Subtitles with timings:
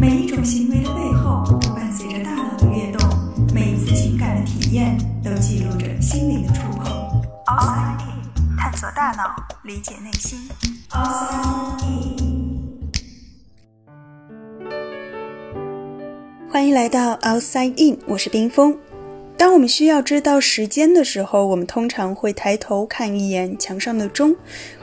[0.00, 3.06] 每一种行为的背后都伴随着大脑的跃动，
[3.52, 6.86] 每一次情感的体验都记录着心灵的触碰。
[7.44, 10.48] Outside In，探索大脑，理解内心。
[10.88, 12.90] Outside In，
[16.50, 18.78] 欢迎来到 Outside In，我是冰峰。
[19.40, 24.36] 当我们需要知道时间的时候，我们通常会抬头看一眼墙上的钟，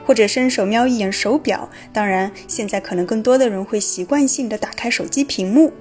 [0.04, 1.70] 或者伸手瞄一眼手表。
[1.92, 5.72] 当然，现在可能更多的人会习惯性的打开手机屏幕。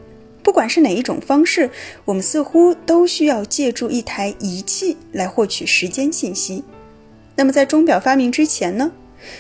[0.44, 1.72] 不管是哪一种方式，
[2.06, 6.64] 我们似乎都需要借助一台仪器来获取时间信息。
[7.36, 8.92] 那么，在钟表发明之前呢？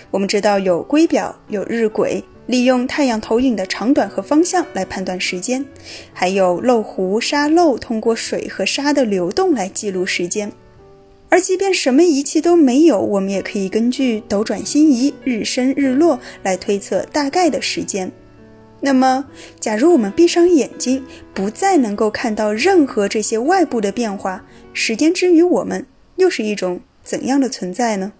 [0.09, 2.23] 我们知道有圭表，有日晷。
[2.47, 5.63] 利用太阳投影的长短和方向来判断时间，
[6.13, 10.51] 还有漏壶、沙漏，通过水和沙的流动来记录时间。
[11.29, 18.09] 而即便什么仪器都没有，我们也可以根据斗转星移、日升日落来推测大概的时间。
[18.79, 19.25] 那么，
[19.59, 21.03] 假如我们闭上眼睛，
[21.33, 28.13] 不再能够看到任何这些外部的变化，时间之于我们又是一种怎样的存在呢？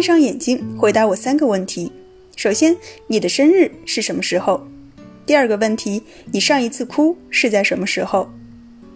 [0.00, 1.92] 闭上眼睛，回答我三个问题。
[2.34, 2.74] 首先，
[3.06, 4.66] 你的生日是什么时候？
[5.26, 8.30] 第二个问题，你上一次哭是在什么时候？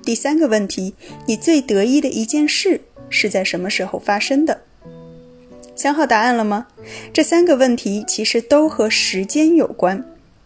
[0.02, 0.94] 第三个问题，
[1.26, 2.80] 你最得意的一件事
[3.10, 4.62] 是在什么时候发生的？
[5.76, 6.68] 想好答案了吗？
[7.12, 10.02] 这三个问题其实都和时间有关。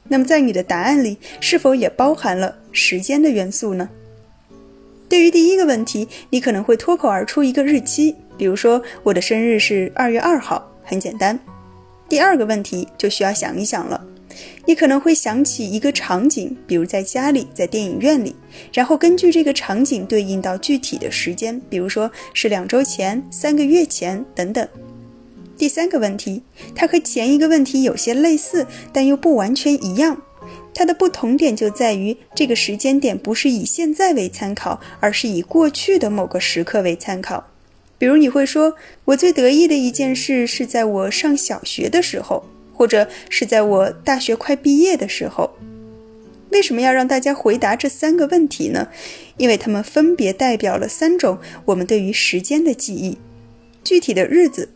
[0.08, 3.88] 那么，在你的答案里，是否也包含了时间的元素呢？
[5.08, 8.14] 对于第一个问题，你可能会脱口而出一个日期。
[8.36, 11.38] 比如说，我的生日是二月二号，很简单。
[12.08, 14.02] 第二个问题就需要想一想了，
[14.64, 18.36] 你可能会想起一个场景，比如在家里，在电影院里，
[18.72, 24.66] 然后根据这个场景对应到具体的时间，比如说是两周前、三个月前等等。
[25.56, 26.42] 第三个问题，
[26.74, 30.22] 它和前一个问题有些类似，但又不完全一样。
[30.78, 37.48] 它的不同点就在于，这个时间点不是以现在为参考，而是以过去的某个时刻为参考。
[37.98, 45.50] 比如你会说，我最得意的一件事是在我上小学的时候，或者是在我大学快毕业的时候。
[46.50, 48.86] 为什么要让大家回答这三个问题呢？
[49.36, 53.18] 因为它们分别代表了三种我们对于时间的记忆：
[53.82, 54.68] 具体的日子、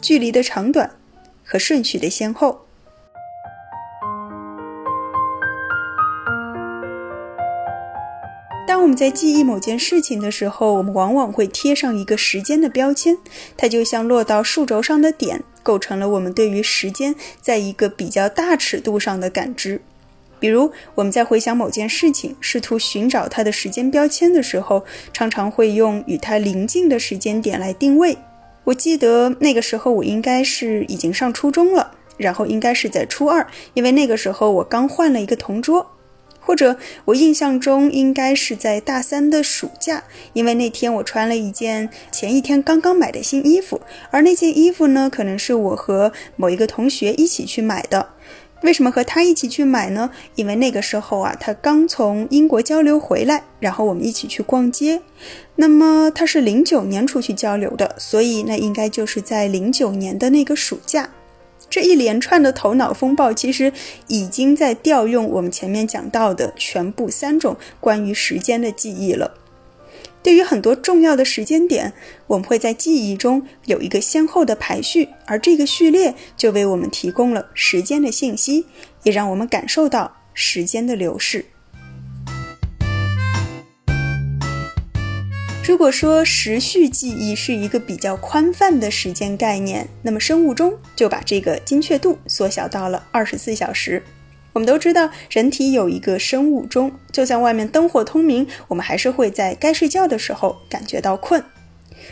[0.00, 0.92] 距离的长短
[1.44, 2.62] 和顺序的先后。
[8.90, 13.16] 们在记忆某件事情的时候，我们往往会贴上一个时间的标签，
[13.56, 19.80] 它就像落到数轴上的点，构成了我们对于时间在一个比较大尺度上的感知。
[20.40, 28.18] 比如，我们在回想某件事情，试图寻找它的时间标签的时候，常常会用与它临近的时间点来定位。
[28.64, 35.86] 我记得那个时候，我应该是已经上初中了，然后应该是在初二，因为那个时候我刚换了一个同桌。
[36.50, 40.02] 或者我印象中应该是在大三的暑假，
[40.32, 43.80] 因为那天我穿了一件前一天刚刚买的新衣服，
[44.10, 48.08] 而那件衣服呢，可能是我和某一个同学一起去买的。
[48.62, 50.10] 为什么和他一起去买呢？
[50.34, 55.00] 因为那个时候啊，他刚从英国交流回来，然后我们一起去逛街。
[55.54, 61.10] 那么他是零九年出去交流的，所以那应该就是在零九年的那个暑假。
[61.68, 63.72] 这一连串的头脑风暴，其实
[64.08, 69.34] 已经在调用我们前面讲到的全部三种关于时间的记忆了。
[70.22, 71.92] 对于很多重要的时间点，
[72.26, 78.66] 我们会在记忆中有一个先后的排序，而这个序列就为我们提供了时间的信息，
[79.04, 81.46] 也让我们感受到时间的流逝。
[85.62, 94.02] 如果说时序记忆是一个比较宽泛的时间概念，那么生物钟就把这个精确度缩小到了二十四小时。
[94.52, 101.42] 我们都知道，人体有一个生物钟，就算外面灯火通明，我们还是会在该睡觉的时候感觉到困。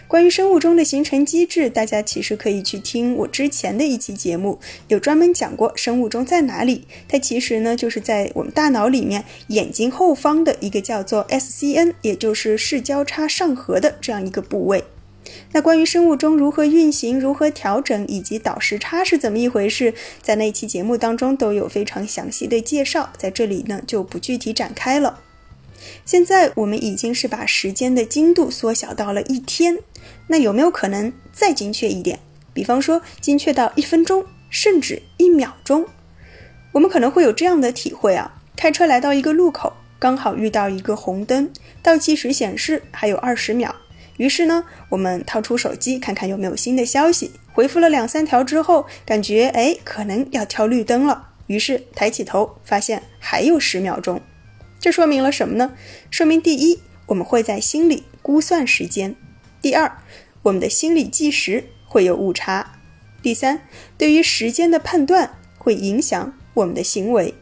[0.06, 4.58] 关于生物钟的形成机制，大家其实可以去听我之前的一期节目，
[4.88, 6.86] 有专门讲过生物钟在哪里。
[7.08, 14.84] 它其实呢，就是在我们大脑里面眼睛后方的一个叫做 SCN，也就是视交叉上核的这样一个部位。
[15.52, 19.92] 那关于生物钟如何运行、如何调整以及倒时差是怎么一回事，
[20.22, 25.20] 在那期节目当中都有非常详细的介绍，在这里呢就不具体展开了。
[26.04, 29.78] 现在我们已经是把时间的精度缩小到了一天，
[30.28, 32.18] 那有没有可能再精确一点？
[32.52, 35.86] 比方说精确到一分钟，甚至一秒钟？
[36.72, 41.50] 我们可能会有这样的体会啊：开车来到一个路口，刚好遇到一个红灯，
[41.82, 43.74] 倒计时显示还有二十秒。
[44.16, 54.20] 于是呢，我们掏出手机看看有没有新的消息，回复了两三条之后，感觉哎，可能要跳绿灯了，于是抬起头，发现还有十秒钟。
[54.80, 55.72] 这说明了什么呢？
[56.10, 59.12] 说明第一，我们会在心里估算时间；
[59.60, 59.98] 第二，
[60.42, 62.74] 我们的心理计时会有误差；
[63.22, 63.62] 第三，
[63.96, 67.34] 对于时间的判断会影响我们的行为。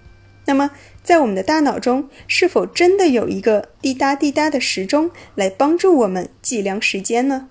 [0.47, 0.71] 那么，
[1.03, 7.49] 在我们的大脑中，是否真的有一个滴答滴答的时钟来帮助我们计量时间呢？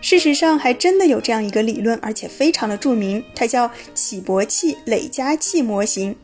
[0.00, 6.16] 事实上，还真的有这样一个理论，而且非常的著名，它叫起搏器累加器模型。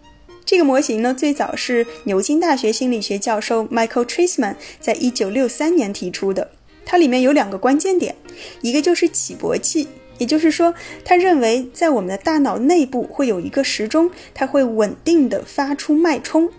[0.45, 6.51] 这个模型呢，最早是牛津大学心理学教授 Michael Trisman 在一九六三年提出的。
[6.85, 8.17] 它里面有两个关键点，
[8.61, 9.89] 一个就是起搏器。
[10.19, 10.75] 也就是说，
[11.05, 16.51] 他认为在我们的大脑内部会有一个时钟，它会稳定的发出脉冲。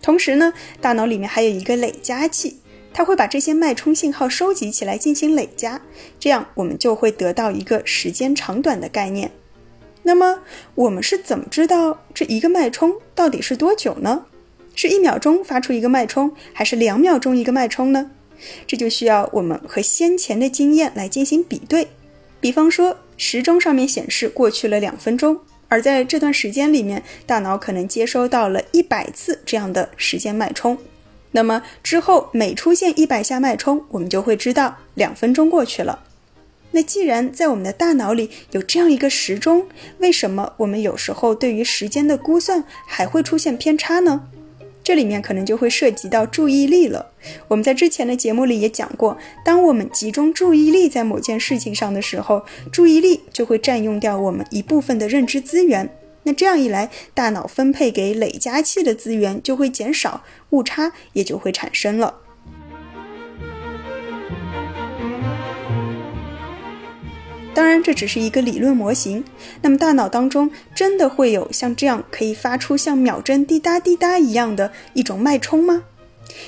[0.00, 2.60] 同时呢，大脑里面还有一个累加器，
[2.94, 5.82] 它会把这些脉冲信号收集起来进行累加，
[6.18, 9.32] 这样我们就会得到一个时间长短的概念。
[10.02, 10.40] 那么
[10.74, 14.24] 我们是怎么知道这一个脉冲到底是多久呢？
[14.74, 18.10] 是一秒钟发出一个脉冲，还是两秒钟一个脉冲呢？
[18.66, 21.88] 这就需要我们和先前的经验来进行比对。
[22.40, 22.96] 比方说。
[23.22, 25.38] 时钟上面显示过去了两分钟，
[25.68, 30.78] 而在这段时间里面，大脑可能接收到了一百次这样的时间脉冲。
[31.32, 36.02] 那么之后每出现一百下脉冲，我们就会知道两分钟过去了。
[36.72, 39.66] 那既然在我们的大脑里有这样一个时钟，
[39.98, 44.28] 为什么我们有时候对于时间的估算还会出现偏差呢？
[44.82, 47.10] 这里面可能就会涉及到注意力了。
[47.48, 55.90] 我们在之前的节目里也讲过，当我们集中注意力在某件事情上的时候，注意力就会占用掉我们一部分的认知资源。
[56.22, 62.14] 那这样一来，大脑分配给累加器的资源就会减少，误差也就会产生了。
[67.60, 69.22] 当然，这只是一个理论模型。
[69.60, 75.82] 那么，大脑当中真的会有像这样可以发出像秒针滴答滴答一样的一种脉冲吗？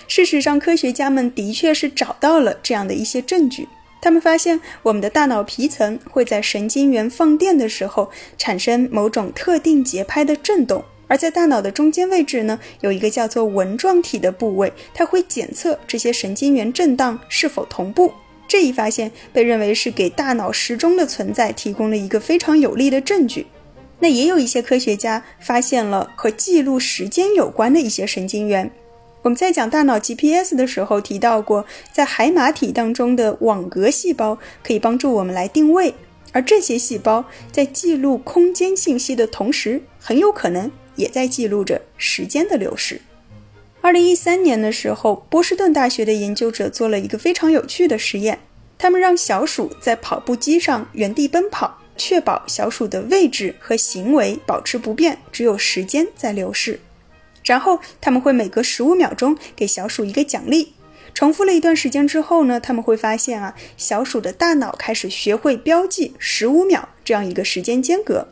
[0.08, 3.68] 事实上，科学家们的确是找到了这样的一些证据。
[4.00, 18.14] 他们发现，我们的大脑皮层会在神经元放电的时候产生某种特定节拍的震动，而在大脑的中间位置呢，有一个叫做纹状体的部位，它会检测这些神经元震荡是否同步。
[18.52, 23.46] 这一发现被认为是给大脑时钟的存在提供了一个非常有力的证据。
[24.00, 28.70] 那也有一些科学家发现了和记录时间有关的一些神经元。
[29.22, 31.64] 我们在讲大脑 GPS 的时候提到过，
[31.94, 35.94] 在海马体当中的网格细胞可以帮助我们来定位，
[36.32, 43.00] 而这些细胞在记录空间信息的同时，很有可能也在记录着时间的流逝。
[43.82, 48.38] 二零一三年的时候，波士顿大学的研究者做了一个非常有趣的实验。
[48.78, 56.78] 他们让小鼠在跑步机上原地奔跑，确保小鼠的位置和行为保持不变，只有时间在流逝。
[57.42, 60.74] 然后他们会每隔十五秒钟给小鼠一个奖励。
[61.12, 68.28] 重复了一段时间之后呢，他们会发现啊，小鼠的大脑开始学会标记十五秒这样一个时间间隔。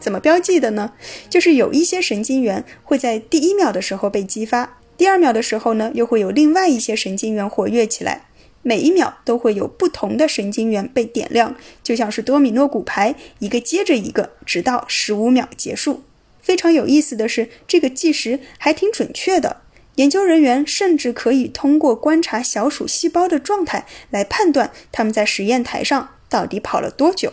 [0.00, 0.94] 怎么标记的呢？
[1.28, 4.78] 就是有一些神经元会在第一秒的时候被激发。
[4.96, 8.28] 第二秒的时候呢，又会有另外一些神经元活跃起来，
[8.62, 16.04] 每一秒都会有不同的神经元被点亮，就像是多米诺骨牌，一个接着一个，直到十五秒结束。
[16.40, 19.62] 非常有意思的是，这个计时还挺准确的。
[19.96, 27.32] 研究人员甚至可以通过观察小鼠细胞的状态来判断它们在实验台上到底跑了多久。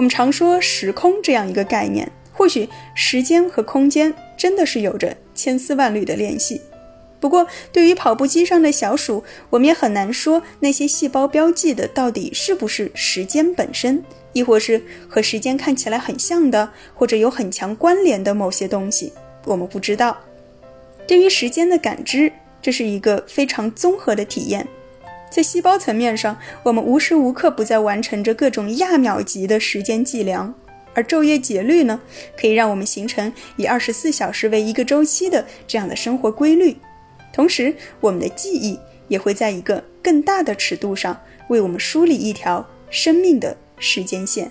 [0.00, 6.62] 我们常说时空这样一个概念，或许时间和空间真的是有着千丝万缕的联系。
[7.20, 14.02] 不过，对于跑步机上的小鼠，我们也很难说那些细胞标记的到底是不是时间本身，
[14.32, 19.12] 亦或是和时间看起来很像的，或者有很强关联的某些东西，
[19.44, 20.16] 我们不知道。
[21.06, 24.66] 对于时间的感知，这是一个非常综合的体验。
[25.30, 30.52] 在细胞层面上，我们无时无刻不在完成着各种亚秒级的时间计量，
[30.92, 32.00] 而昼夜节律呢，
[32.36, 36.76] 可以让我们形成以二十四小时为一个周期的这样的生活规律。
[37.32, 41.18] 同时，我们的记忆也会在一个更大的尺度上
[41.48, 44.50] 为我们梳理一条生命的时间线。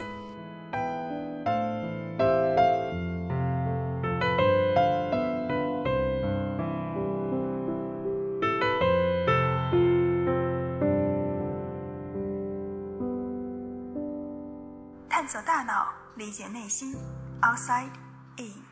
[15.29, 16.95] 走大脑，理解内心。
[17.39, 17.91] Outside
[18.37, 18.68] in。